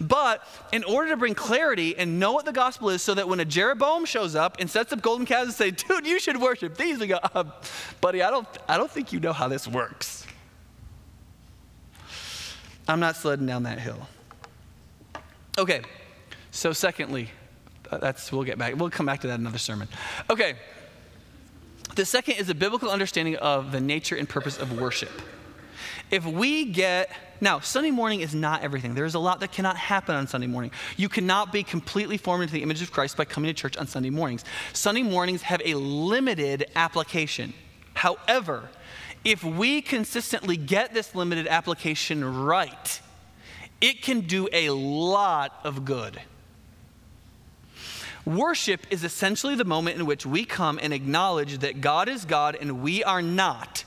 [0.00, 3.40] But in order to bring clarity and know what the gospel is, so that when
[3.40, 6.76] a Jeroboam shows up and sets up golden calves and say, "Dude, you should worship
[6.76, 7.44] these," we go, uh,
[8.02, 10.26] "Buddy, I don't, I don't think you know how this works."
[12.86, 14.06] I'm not sledding down that hill.
[15.56, 15.82] Okay,
[16.50, 17.30] so secondly,
[17.90, 18.74] uh, that's we'll get back.
[18.76, 19.88] We'll come back to that in another sermon.
[20.28, 20.54] Okay.
[21.94, 25.10] The second is a biblical understanding of the nature and purpose of worship.
[26.10, 28.94] If we get now, Sunday morning is not everything.
[28.94, 30.72] There's a lot that cannot happen on Sunday morning.
[30.96, 33.86] You cannot be completely formed into the image of Christ by coming to church on
[33.86, 34.44] Sunday mornings.
[34.72, 37.52] Sunday mornings have a limited application.
[37.94, 38.70] However,
[39.24, 43.00] if we consistently get this limited application right,
[43.84, 46.18] it can do a lot of good.
[48.24, 52.56] Worship is essentially the moment in which we come and acknowledge that God is God
[52.58, 53.84] and we are not.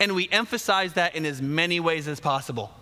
[0.00, 2.72] And we emphasize that in as many ways as possible.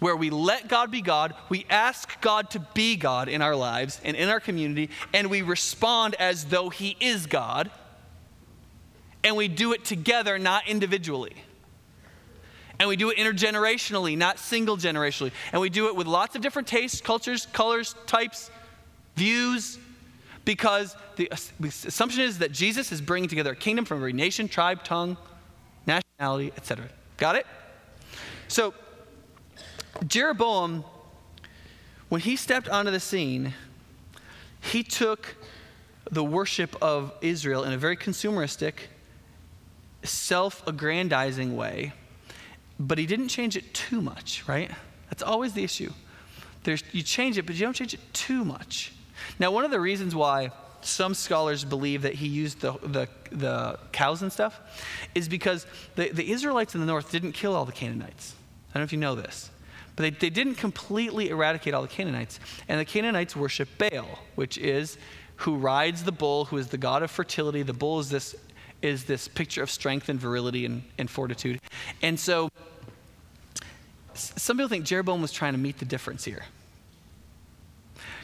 [0.00, 4.00] Where we let God be God, we ask God to be God in our lives
[4.02, 7.70] and in our community, and we respond as though He is God.
[9.22, 11.36] And we do it together, not individually.
[12.78, 15.32] And we do it intergenerationally, not single generationally.
[15.52, 18.50] And we do it with lots of different tastes, cultures, colors, types,
[19.16, 19.78] views,
[20.44, 21.30] because the
[21.62, 25.16] assumption is that Jesus is bringing together a kingdom from every nation, tribe, tongue,
[25.86, 26.88] nationality, etc.
[27.16, 27.46] Got it?
[28.48, 28.74] So,
[30.06, 30.84] Jeroboam,
[32.10, 33.54] when he stepped onto the scene,
[34.60, 35.34] he took
[36.10, 38.74] the worship of Israel in a very consumeristic,
[40.04, 41.92] self aggrandizing way
[42.78, 44.70] but he didn't change it too much, right?
[45.08, 45.92] That's always the issue.
[46.64, 48.92] There's, you change it, but you don't change it too much.
[49.38, 50.50] Now, one of the reasons why
[50.82, 54.60] some scholars believe that he used the, the, the cows and stuff
[55.14, 58.34] is because the, the Israelites in the north didn't kill all the Canaanites.
[58.70, 59.50] I don't know if you know this.
[59.96, 62.38] But they, they didn't completely eradicate all the Canaanites.
[62.68, 64.98] And the Canaanites worship Baal, which is
[65.36, 67.62] who rides the bull, who is the god of fertility.
[67.62, 68.36] The bull is this
[68.86, 71.60] is this picture of strength and virility and, and fortitude.
[72.02, 72.48] And so
[74.14, 76.44] some people think Jeroboam was trying to meet the difference here.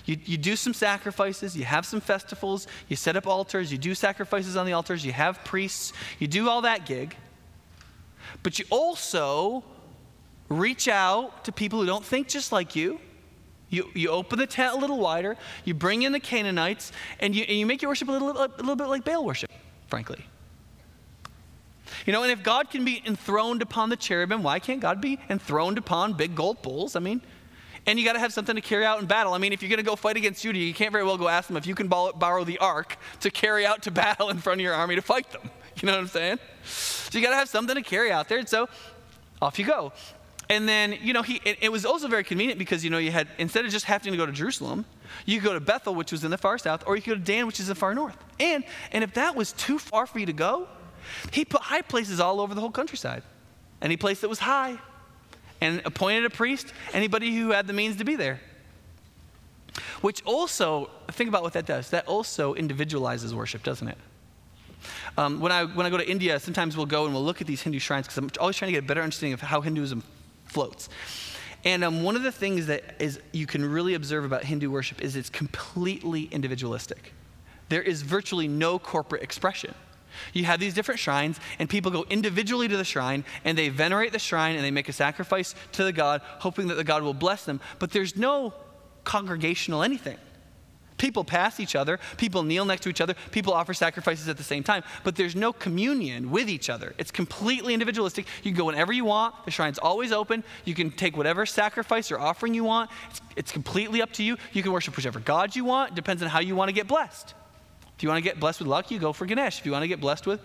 [0.04, 3.94] You, you do some sacrifices, you have some festivals, you set up altars, you do
[3.94, 7.16] sacrifices on the altars, you have priests, you do all that gig.
[8.42, 9.62] But you also
[10.48, 13.00] reach out to people who don't think just like you.
[13.70, 17.44] You, you open the tent a little wider, you bring in the Canaanites, and you,
[17.44, 19.50] and you make your worship a little, a little bit like Baal worship,
[19.86, 20.26] frankly.
[22.06, 25.18] You know, and if God can be enthroned upon the cherubim, why can't God be
[25.28, 26.96] enthroned upon big gold bulls?
[26.96, 27.22] I mean,
[27.86, 29.34] and you got to have something to carry out in battle.
[29.34, 31.28] I mean, if you're going to go fight against Judah, you can't very well go
[31.28, 34.60] ask them if you can borrow the ark to carry out to battle in front
[34.60, 35.50] of your army to fight them.
[35.80, 36.38] You know what I'm saying?
[36.64, 38.38] So you got to have something to carry out there.
[38.38, 38.68] And so
[39.40, 39.92] off you go.
[40.48, 43.10] And then, you know, he, it, it, was also very convenient because, you know, you
[43.10, 44.84] had, instead of just having to go to Jerusalem,
[45.24, 47.16] you could go to Bethel, which was in the far south, or you could go
[47.16, 48.16] to Dan, which is in the far north.
[48.38, 50.68] And, and if that was too far for you to go,
[51.32, 53.22] he put high places all over the whole countryside.
[53.80, 54.78] Any place that was high.
[55.60, 58.40] And appointed a priest, anybody who had the means to be there.
[60.00, 61.90] Which also, think about what that does.
[61.90, 63.98] That also individualizes worship, doesn't it?
[65.16, 67.46] Um, when, I, when I go to India, sometimes we'll go and we'll look at
[67.46, 70.02] these Hindu shrines because I'm always trying to get a better understanding of how Hinduism
[70.46, 70.88] floats.
[71.64, 75.00] And um, one of the things that is you can really observe about Hindu worship
[75.00, 77.12] is it's completely individualistic.
[77.68, 79.74] There is virtually no corporate expression.
[80.32, 84.12] You have these different shrines, and people go individually to the shrine, and they venerate
[84.12, 87.14] the shrine, and they make a sacrifice to the God, hoping that the God will
[87.14, 87.60] bless them.
[87.78, 88.54] But there's no
[89.04, 90.18] congregational anything.
[91.02, 94.44] People pass each other, people kneel next to each other, people offer sacrifices at the
[94.44, 96.94] same time, but there's no communion with each other.
[96.96, 98.26] It's completely individualistic.
[98.44, 100.44] You can go whenever you want, the shrine's always open.
[100.64, 102.88] You can take whatever sacrifice or offering you want.
[103.10, 104.36] It's, it's completely up to you.
[104.52, 106.86] You can worship whichever God you want, it depends on how you want to get
[106.86, 107.34] blessed.
[108.02, 109.60] If you want to get blessed with luck, you go for Ganesh.
[109.60, 110.40] If you want to get blessed with,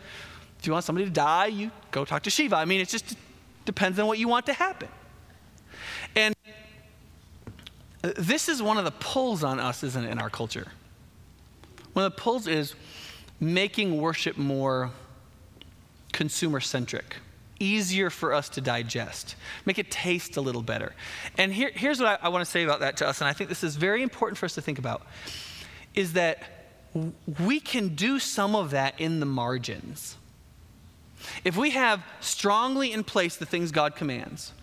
[0.60, 2.56] if you want somebody to die, you go talk to Shiva.
[2.56, 3.18] I mean, it just
[3.66, 4.90] depends on what you want to happen.
[6.16, 6.36] And
[8.04, 10.68] this is one of the pulls on us, isn't it, in our culture?
[11.94, 12.76] One of the pulls is
[13.40, 14.92] making worship more
[16.14, 17.16] consumer centric,
[17.60, 20.94] easier for us to digest, make it taste a little better.
[21.40, 23.34] And here, here's what I, I want to say about that to us, and I
[23.34, 25.08] think this is very important for us to think about,
[25.96, 26.54] is that
[27.46, 30.18] we can do some of that in the margins.
[31.44, 34.54] If we have strongly in place the things God commands,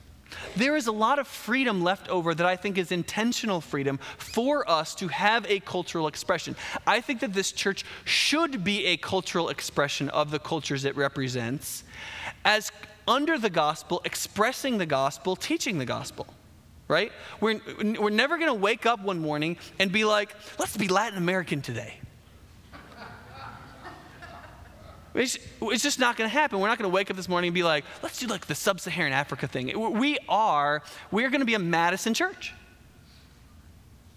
[0.57, 4.69] there is a lot of freedom left over that I think is intentional freedom for
[4.69, 6.57] us to have a cultural expression.
[6.87, 11.85] I think that this church should be a cultural expression of the cultures it represents,
[12.45, 12.73] as
[13.07, 16.27] under the gospel, expressing the gospel, teaching the gospel.
[16.87, 17.13] Right?
[17.41, 17.61] We're,
[17.99, 21.63] we're never going to wake up one morning and be like, let's be Latin American
[21.63, 21.95] today.
[25.15, 26.59] It's, it's just not going to happen.
[26.59, 28.55] We're not going to wake up this morning and be like, let's do like the
[28.55, 29.95] sub Saharan Africa thing.
[29.97, 32.53] We are, we're going to be a Madison church.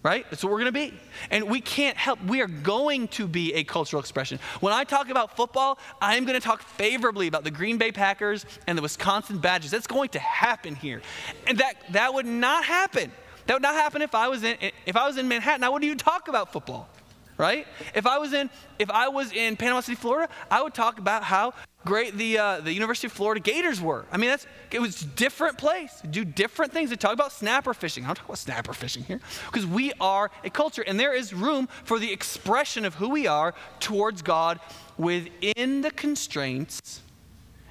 [0.02, 0.24] Right?
[0.30, 0.94] That's what we're going to be.
[1.30, 4.38] And we can't help, we are going to be a cultural expression.
[4.60, 8.46] When I talk about football, I'm going to talk favorably about the Green Bay Packers
[8.66, 9.70] and the Wisconsin Badgers.
[9.70, 11.02] That's going to happen here.
[11.46, 13.12] And that, that would not happen.
[13.46, 14.56] That would not happen if I was in,
[14.86, 15.64] if I was in Manhattan.
[15.64, 16.88] I wouldn't even talk about football
[17.38, 17.66] right?
[17.94, 21.22] If I was in, if I was in Panama City, Florida, I would talk about
[21.22, 24.04] how great the, uh, the University of Florida Gators were.
[24.12, 26.02] I mean, that's, it was different place.
[26.10, 26.90] Do different things.
[26.90, 28.04] They talk about snapper fishing.
[28.04, 31.32] I don't talk about snapper fishing here because we are a culture and there is
[31.32, 34.58] room for the expression of who we are towards God
[34.98, 37.00] within the constraints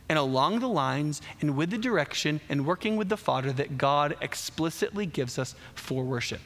[0.10, 4.16] and along the lines and with the direction and working with the fodder that God
[4.22, 6.42] explicitly gives us for worship.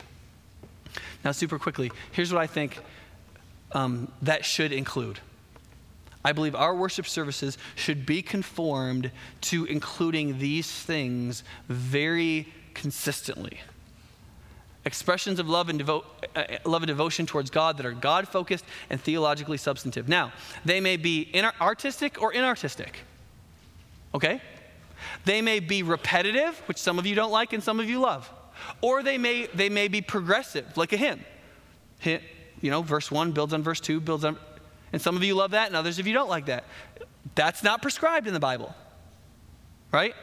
[1.23, 2.79] Now, super quickly, here's what I think
[3.73, 5.19] um, that should include.
[6.23, 13.59] I believe our worship services should be conformed to including these things very consistently.
[14.85, 16.05] Expressions of love and, devo-
[16.35, 20.07] uh, love and devotion towards God that are God focused and theologically substantive.
[20.07, 20.31] Now,
[20.65, 22.93] they may be artistic or inartistic.
[24.13, 24.41] Okay?
[25.25, 28.31] They may be repetitive, which some of you don't like and some of you love.
[28.81, 31.23] Or they may, they may be progressive, like a hymn
[32.61, 34.37] you know, verse 1 builds on verse 2, builds on.
[34.93, 36.63] And some of you love that, and others of you don't like that.
[37.35, 38.73] That's not prescribed in the Bible,
[39.91, 40.13] right?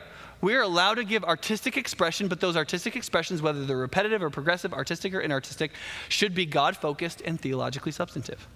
[0.40, 4.31] We are allowed to give artistic expression, but those artistic expressions, whether they're repetitive or
[4.31, 5.70] progressive, artistic or inartistic,
[6.09, 8.46] should be God focused and theologically substantive.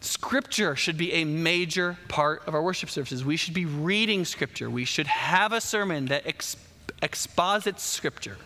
[0.00, 3.24] Scripture should be a major part of our worship services.
[3.24, 4.68] We should be reading Scripture.
[4.68, 6.56] We should have a sermon that exp-
[7.00, 8.36] exposits Scripture.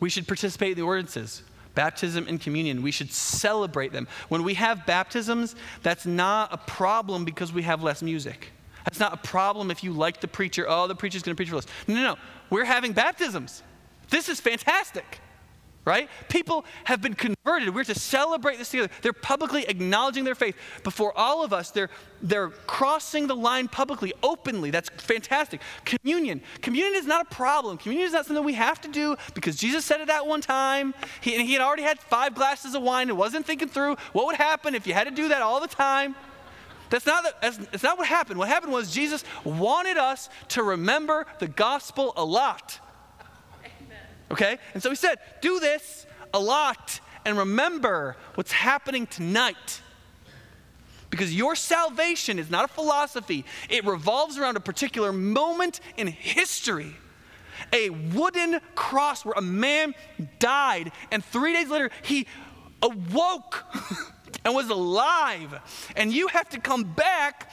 [0.00, 1.42] We should participate in the ordinances
[1.76, 2.82] baptism and communion.
[2.82, 4.08] We should celebrate them.
[4.28, 8.50] When we have baptisms, that's not a problem because we have less music.
[8.84, 10.66] That's not a problem if you like the preacher.
[10.68, 11.66] Oh, the preacher's going to preach for us.
[11.86, 12.16] No, no, no.
[12.50, 13.62] We're having baptisms.
[14.10, 15.20] This is fantastic
[15.86, 16.10] right?
[16.28, 17.72] People have been converted.
[17.72, 18.92] We're to celebrate this together.
[19.02, 21.70] They're publicly acknowledging their faith before all of us.
[21.70, 21.88] They're,
[22.20, 24.72] they're crossing the line publicly, openly.
[24.72, 25.62] That's fantastic.
[25.84, 26.42] Communion.
[26.60, 27.78] Communion is not a problem.
[27.78, 30.92] Communion is not something we have to do because Jesus said it that one time.
[31.20, 34.26] He, and he had already had five glasses of wine and wasn't thinking through what
[34.26, 36.16] would happen if you had to do that all the time.
[36.90, 38.38] That's not, the, that's, that's not what happened.
[38.40, 42.80] What happened was Jesus wanted us to remember the gospel a lot.
[44.30, 44.58] Okay?
[44.74, 49.82] And so he said, do this a lot and remember what's happening tonight.
[51.10, 56.94] Because your salvation is not a philosophy, it revolves around a particular moment in history.
[57.72, 59.94] A wooden cross where a man
[60.38, 62.26] died, and three days later he
[62.82, 63.64] awoke
[64.44, 65.88] and was alive.
[65.96, 67.50] And you have to come back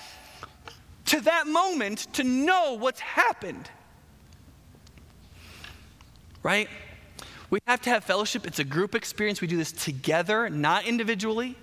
[1.05, 3.69] to that moment to know what's happened
[6.43, 6.69] right?
[7.49, 8.45] We have to have fellowship.
[8.45, 9.41] It's a group experience.
[9.41, 11.55] We do this together, not individually.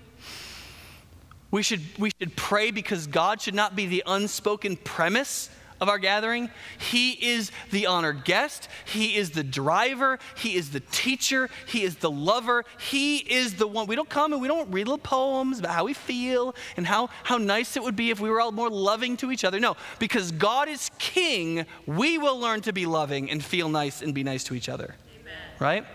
[1.51, 5.49] We should, we should pray because God should not be the unspoken premise
[5.81, 6.49] of our gathering.
[6.77, 8.69] He is the honored guest.
[8.85, 10.19] He is the driver.
[10.37, 11.49] He is the teacher.
[11.67, 12.63] He is the lover.
[12.79, 13.87] He is the one.
[13.87, 17.09] We don't come and we don't read little poems about how we feel and how,
[17.23, 19.59] how nice it would be if we were all more loving to each other.
[19.59, 24.13] No, because God is king, we will learn to be loving and feel nice and
[24.13, 24.95] be nice to each other.
[25.19, 25.33] Amen.
[25.59, 25.85] Right?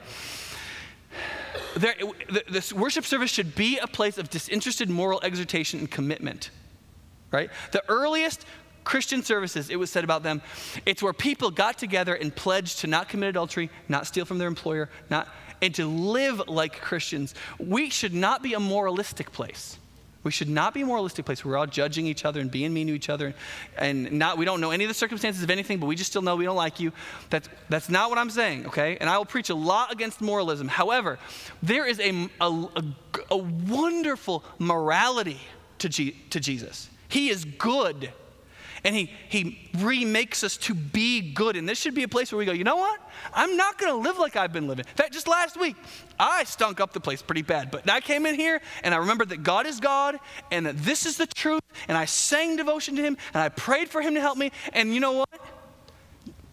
[1.76, 1.94] there,
[2.28, 6.50] the, this worship service should be a place of disinterested moral exhortation and commitment,
[7.30, 7.50] right?
[7.72, 8.46] The earliest
[8.86, 10.40] Christian services, it was said about them,
[10.86, 14.46] it's where people got together and pledged to not commit adultery, not steal from their
[14.46, 15.28] employer, not,
[15.60, 17.34] and to live like Christians.
[17.58, 19.76] We should not be a moralistic place.
[20.22, 22.72] We should not be a moralistic place where we're all judging each other and being
[22.72, 23.34] mean to each other
[23.76, 26.22] and not we don't know any of the circumstances of anything, but we just still
[26.22, 26.92] know we don't like you.
[27.30, 28.98] That's that's not what I'm saying, okay?
[29.00, 30.68] And I will preach a lot against moralism.
[30.68, 31.18] However,
[31.62, 32.84] there is a, a, a,
[33.32, 35.40] a wonderful morality
[35.78, 36.88] to, G, to Jesus.
[37.08, 38.12] He is good
[38.86, 41.56] and he, he remakes us to be good.
[41.56, 43.00] And this should be a place where we go, you know what?
[43.34, 44.84] I'm not going to live like I've been living.
[44.88, 45.74] In fact, just last week,
[46.20, 47.72] I stunk up the place pretty bad.
[47.72, 50.20] But I came in here and I remembered that God is God
[50.52, 51.62] and that this is the truth.
[51.88, 54.52] And I sang devotion to Him and I prayed for Him to help me.
[54.72, 55.30] And you know what?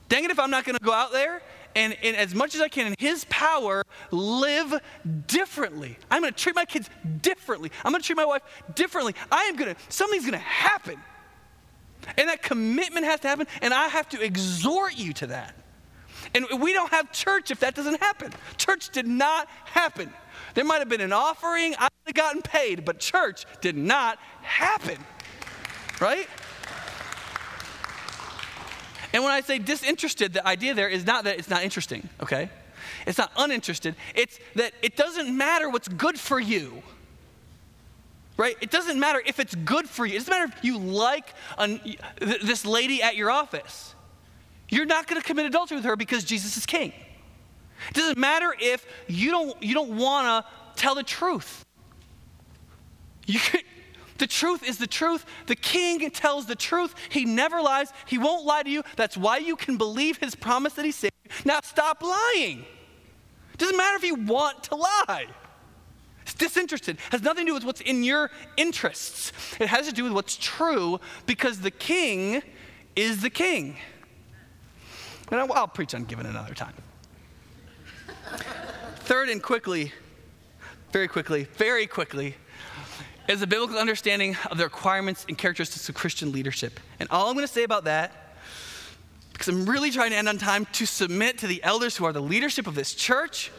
[0.10, 1.40] Dang it if I'm not going to go out there
[1.76, 4.82] and, and, as much as I can in His power, live
[5.28, 6.00] differently.
[6.10, 6.90] I'm going to treat my kids
[7.22, 7.72] differently.
[7.86, 8.42] I'm going to treat my wife
[8.74, 9.14] differently.
[9.32, 11.00] I am going to, something's going to happen.
[12.18, 15.56] And that commitment has to happen, and I have to exhort you to that.
[16.36, 18.32] And we don't have church if that doesn't happen.
[18.58, 20.12] Church did not happen.
[20.54, 24.18] There might have been an offering, I would have gotten paid, but church did not
[24.42, 24.98] happen.
[26.00, 26.28] Right?
[29.14, 32.50] And when I say disinterested, the idea there is not that it's not interesting, okay?
[33.06, 33.96] It's not uninterested.
[34.16, 36.82] It's that it doesn't matter what's good for you
[38.38, 38.56] right?
[38.62, 40.16] It doesn't matter if it's good for you.
[40.16, 41.80] It doesn't matter if you like an,
[42.20, 43.96] this lady at your office.
[44.70, 46.94] You're not going to commit adultery with her because Jesus is king.
[47.90, 51.66] It doesn't matter if you don't, you don't want to tell the truth.
[53.26, 53.40] You,
[54.18, 55.26] the truth is the truth.
[55.48, 56.96] The king tells the truth.
[57.10, 57.92] He never lies.
[58.06, 58.84] He won't lie to you.
[58.96, 61.32] That's why you can believe his promise that he saved you.
[61.46, 62.66] Now stop lying.
[63.54, 65.28] It doesn't matter if you want to lie.
[66.34, 66.96] It's disinterested.
[66.96, 69.32] It has nothing to do with what's in your interests.
[69.60, 72.42] It has to do with what's true because the king
[72.96, 73.78] is the king.
[75.30, 76.74] And I'll, I'll preach on giving another time.
[79.02, 79.94] Third, and quickly,
[80.92, 82.36] very quickly, very quickly,
[83.30, 86.80] is a biblical understanding of the requirements and characteristics of Christian leadership.
[87.00, 88.36] And all I'm going to say about that,
[89.34, 92.14] because I'm really trying to end on time, to submit to the elders who are
[92.14, 93.52] the leadership of this church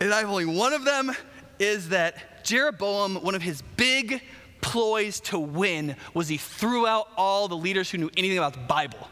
[0.00, 1.12] and I only one of them,
[1.58, 4.22] is that Jeroboam, one of his big
[4.60, 8.60] ploys to win was he threw out all the leaders who knew anything about the
[8.60, 9.08] Bible.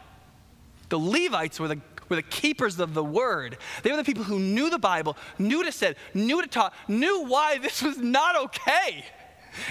[0.89, 1.79] The Levites were the,
[2.09, 3.57] were the keepers of the word.
[3.83, 6.51] They were the people who knew the Bible, knew what it said, knew what it
[6.51, 9.05] taught, knew why this was not okay.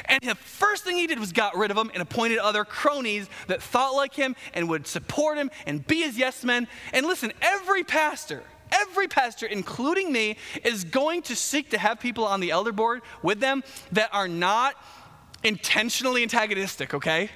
[0.07, 3.29] And the first thing he did was got rid of them and appointed other cronies
[3.47, 6.69] that thought like him and would support him and be his yes men.
[6.93, 8.43] And listen, every pastor,
[8.73, 13.03] every pastor, including me, is going to seek to have people on the elder board
[13.23, 13.63] with them
[13.93, 14.75] that are not
[15.43, 17.31] intentionally antagonistic, okay?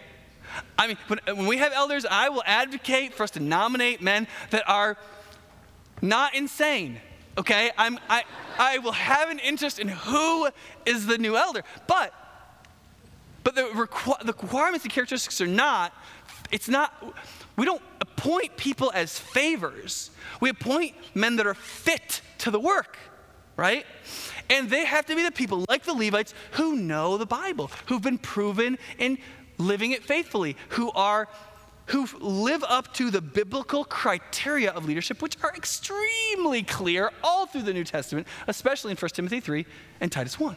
[0.79, 4.27] I mean, when, when we have elders, I will advocate for us to nominate men
[4.51, 4.97] that are
[6.01, 7.01] not insane,
[7.39, 7.71] okay?
[7.79, 8.25] I'm, I,
[8.59, 10.49] I will have an interest in who
[10.85, 11.63] is the new elder.
[11.87, 12.13] But,
[13.45, 15.95] but the, requ- the requirements and characteristics are not,
[16.51, 16.93] it's not,
[17.57, 20.11] we don't appoint people as favors.
[20.41, 22.97] We appoint men that are fit to the work,
[23.57, 23.85] right?
[24.49, 28.03] And they have to be the people like the Levites who know the Bible, who've
[28.03, 29.19] been proven in
[29.59, 31.29] living it faithfully, who are
[31.87, 37.63] who live up to the biblical criteria of leadership, which are extremely clear all through
[37.63, 39.67] the New Testament, especially in 1 Timothy 3
[40.01, 40.57] and Titus 1.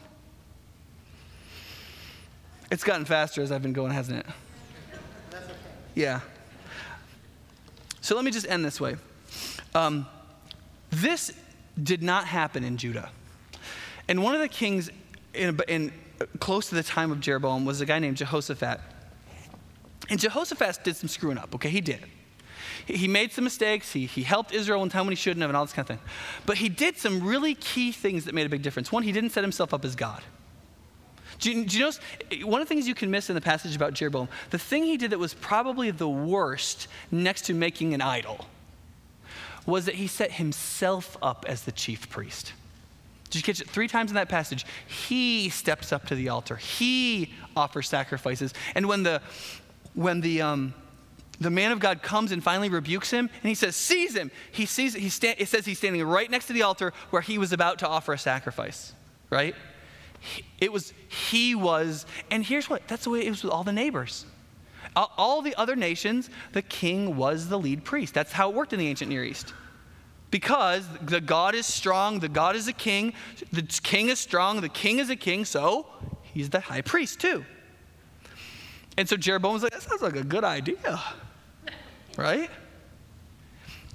[2.72, 4.26] It's gotten faster as I've been going, hasn't it?
[5.96, 6.22] Yeah.
[8.06, 8.98] So let me just end this way.
[9.74, 10.06] Um,
[10.92, 11.32] this
[11.82, 13.10] did not happen in Judah.
[14.08, 14.92] And one of the kings
[15.34, 15.92] in, in,
[16.38, 18.80] close to the time of Jeroboam was a guy named Jehoshaphat.
[20.08, 21.70] And Jehoshaphat did some screwing up, okay?
[21.70, 22.06] He did.
[22.86, 23.92] He made some mistakes.
[23.92, 25.98] He, he helped Israel in time when he shouldn't have, and all this kind of
[25.98, 26.06] thing.
[26.46, 28.92] But he did some really key things that made a big difference.
[28.92, 30.22] One, he didn't set himself up as God.
[31.40, 32.00] Do you, do you notice
[32.44, 34.30] one of the things you can miss in the passage about Jeroboam?
[34.52, 38.48] The thing he did that was probably the worst next to making an idol
[39.66, 42.54] was that he set himself up as the chief priest.
[43.30, 43.70] Did you catch it?
[43.70, 46.56] Three times in that passage, he steps up to the altar.
[46.56, 48.54] He offers sacrifices.
[48.76, 49.22] And when the
[49.94, 50.74] when the um,
[51.40, 54.66] the man of God comes and finally rebukes him, and he says, "Seize him." He
[54.66, 54.94] sees.
[54.94, 57.80] He sta- it says he's standing right next to the altar where he was about
[57.80, 58.94] to offer a sacrifice.
[59.30, 59.56] Right?
[60.60, 63.74] It was, he was, and here's what that's the way it was with all the
[63.74, 64.26] neighbors.
[64.96, 68.14] All the other nations, the king was the lead priest.
[68.14, 69.54] That's how it worked in the ancient Near East.
[70.32, 73.14] because the God is strong, the God is a king,
[73.52, 75.86] the king is strong, the king is a king, so
[76.24, 77.46] he's the high priest too.
[78.98, 81.02] And so Jeroboam was like, that sounds like a good idea,
[82.18, 82.50] right?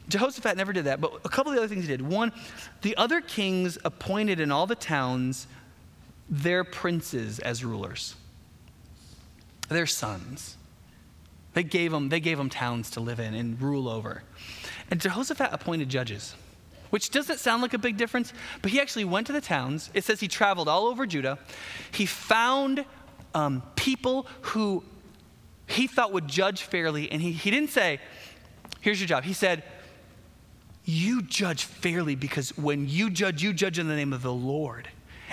[0.09, 2.03] Jehoshaphat never did that, but a couple of the other things he did.
[2.03, 2.33] One,
[2.83, 5.47] the other kings appointed in all the towns
[6.31, 8.14] their princes as rulers,
[9.68, 10.57] their sons.
[11.53, 14.22] They gave them, they gave them towns to live in and rule over.
[14.91, 16.35] And Jehoshaphat appointed judges,
[16.91, 19.91] which doesn't sound like a big difference, but he actually went to the towns.
[19.93, 21.39] It says he traveled all over Judah.
[21.91, 22.85] He found
[23.35, 24.85] um, people who
[25.66, 28.01] he thought would judge fairly, and he, he didn't say,
[28.81, 29.24] Here's your job.
[29.24, 29.62] He said,
[30.85, 34.89] You judge fairly because when you judge, you judge in the name of the Lord.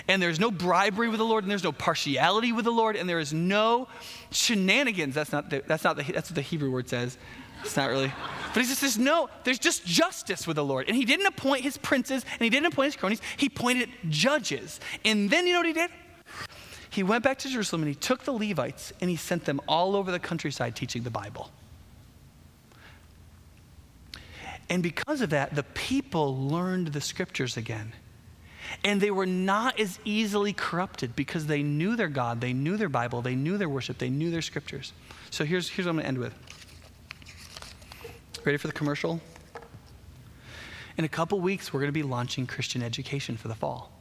[0.07, 3.09] And there's no bribery with the Lord, and there's no partiality with the Lord, and
[3.09, 3.87] there is no
[4.31, 5.13] shenanigans.
[5.15, 7.17] That's not the, that's not the, that's what the Hebrew word says.
[7.63, 8.11] It's not really.
[8.53, 10.87] But he just says, no, there's just justice with the Lord.
[10.87, 13.21] And he didn't appoint his princes and he didn't appoint his cronies.
[13.35, 14.79] He appointed judges.
[15.03, 15.89] And then you know what he did?
[16.89, 19.95] He went back to Jerusalem and he took the Levites and he sent them all
[19.95, 21.51] over the countryside teaching the Bible.
[24.69, 27.93] And because of that, the people learned the scriptures again.
[28.83, 32.89] And they were not as easily corrupted because they knew their God, they knew their
[32.89, 34.93] Bible, they knew their worship, they knew their scriptures.
[35.29, 36.33] So here's, here's what I'm going to end with.
[38.45, 39.19] Ready for the commercial?
[40.97, 43.96] In a couple weeks, we're going to be launching Christian education for the fall.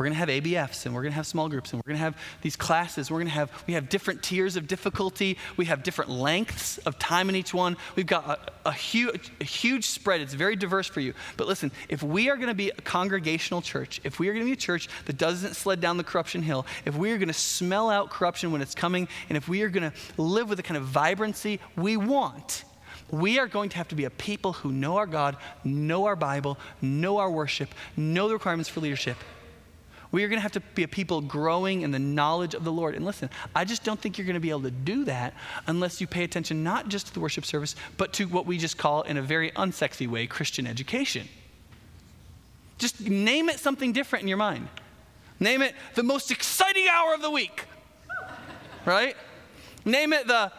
[0.00, 1.98] We're going to have ABFs and we're going to have small groups and we're going
[1.98, 3.10] to have these classes.
[3.10, 5.36] We're going to have, we have different tiers of difficulty.
[5.58, 7.76] We have different lengths of time in each one.
[7.96, 8.26] We've got
[8.64, 8.74] a, a,
[9.40, 10.22] a huge spread.
[10.22, 11.12] It's very diverse for you.
[11.36, 14.46] But listen, if we are going to be a congregational church, if we are going
[14.46, 17.28] to be a church that doesn't sled down the corruption hill, if we are going
[17.28, 20.56] to smell out corruption when it's coming, and if we are going to live with
[20.56, 22.64] the kind of vibrancy we want,
[23.10, 26.16] we are going to have to be a people who know our God, know our
[26.16, 29.18] Bible, know our worship, know the requirements for leadership,
[30.12, 32.72] we are going to have to be a people growing in the knowledge of the
[32.72, 32.94] Lord.
[32.94, 35.34] And listen, I just don't think you're going to be able to do that
[35.66, 38.76] unless you pay attention not just to the worship service, but to what we just
[38.76, 41.28] call, in a very unsexy way, Christian education.
[42.78, 44.68] Just name it something different in your mind.
[45.38, 47.64] Name it the most exciting hour of the week,
[48.84, 49.16] right?
[49.84, 50.50] Name it the,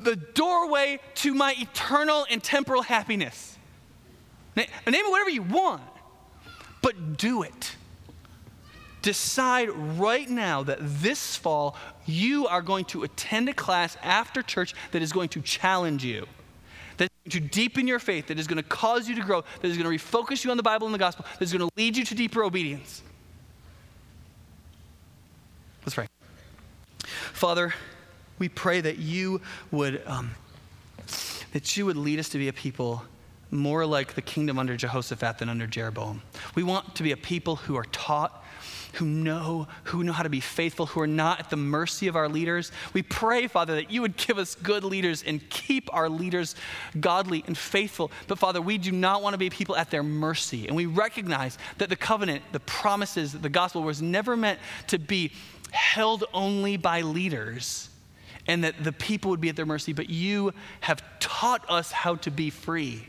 [0.00, 3.58] the doorway to my eternal and temporal happiness.
[4.54, 5.82] Name it whatever you want,
[6.82, 7.76] but do it.
[9.02, 11.76] Decide right now that this fall
[12.06, 16.26] you are going to attend a class after church that is going to challenge you,
[16.96, 19.42] that is going to deepen your faith, that is going to cause you to grow,
[19.60, 21.68] that is going to refocus you on the Bible and the gospel, that is going
[21.68, 23.02] to lead you to deeper obedience.
[25.84, 26.06] Let's pray.
[27.32, 27.74] Father,
[28.38, 29.40] we pray that you
[29.72, 30.30] would um,
[31.52, 33.02] that you would lead us to be a people
[33.52, 36.22] more like the kingdom under Jehoshaphat than under Jeroboam.
[36.54, 38.42] We want to be a people who are taught
[38.94, 42.16] who know, who know how to be faithful, who are not at the mercy of
[42.16, 42.72] our leaders.
[42.92, 46.54] We pray, Father, that you would give us good leaders and keep our leaders
[47.00, 48.10] godly and faithful.
[48.28, 50.66] But Father, we do not want to be people at their mercy.
[50.66, 55.32] And we recognize that the covenant, the promises, the gospel was never meant to be
[55.70, 57.88] held only by leaders
[58.46, 62.16] and that the people would be at their mercy, but you have taught us how
[62.16, 63.06] to be free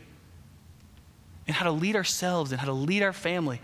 [1.46, 3.60] and how to lead ourselves and how to lead our family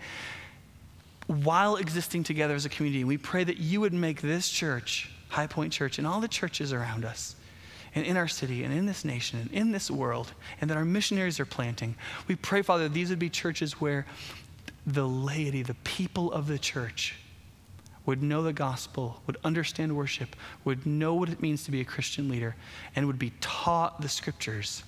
[1.27, 3.03] while existing together as a community.
[3.03, 6.73] We pray that you would make this church, High Point Church, and all the churches
[6.73, 7.35] around us,
[7.95, 10.85] and in our city, and in this nation, and in this world, and that our
[10.85, 11.95] missionaries are planting.
[12.27, 14.05] We pray, Father, these would be churches where
[14.85, 17.15] the laity, the people of the church,
[18.05, 21.85] would know the gospel, would understand worship, would know what it means to be a
[21.85, 22.55] Christian leader,
[22.95, 24.83] and would be taught the scriptures.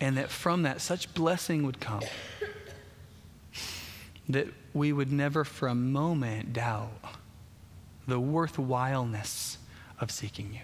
[0.00, 2.02] And that from that, such blessing would come
[4.32, 6.92] that we would never for a moment doubt
[8.06, 9.58] the worthwhileness
[10.00, 10.60] of seeking you.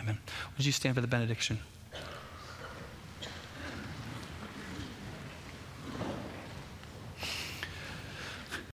[0.00, 0.18] Amen.
[0.56, 1.60] Would you stand for the benediction?